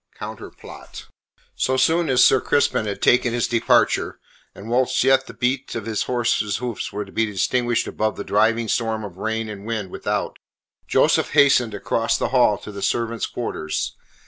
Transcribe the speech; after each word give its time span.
COUNTER 0.15 0.49
PLOT 0.49 1.09
So 1.55 1.77
soon 1.77 2.09
as 2.09 2.25
Sir 2.25 2.41
Crispin 2.41 2.87
had 2.87 3.03
taken 3.03 3.33
his 3.33 3.47
departure, 3.47 4.19
and 4.55 4.67
whilst 4.67 5.03
yet 5.03 5.27
the 5.27 5.33
beat 5.35 5.75
of 5.75 5.85
his 5.85 6.05
horse's 6.05 6.57
hoofs 6.57 6.91
was 6.91 7.05
to 7.05 7.11
be 7.11 7.27
distinguished 7.27 7.85
above 7.85 8.15
the 8.15 8.23
driving 8.23 8.67
storm 8.67 9.03
of 9.03 9.17
rain 9.17 9.47
and 9.47 9.63
wind 9.63 9.91
without, 9.91 10.39
Joseph 10.87 11.33
hastened 11.33 11.75
across 11.75 12.17
the 12.17 12.29
hall 12.29 12.57
to 12.57 12.71
the 12.71 12.81
servants' 12.81 13.27
quarters. 13.27 13.95